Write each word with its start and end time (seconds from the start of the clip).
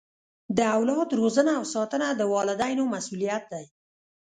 د 0.57 0.59
اولاد 0.75 1.09
روزنه 1.19 1.51
او 1.59 1.63
ساتنه 1.73 2.07
د 2.15 2.21
والدینو 2.33 2.83
مسؤلیت 2.95 3.43
دی. 3.53 3.65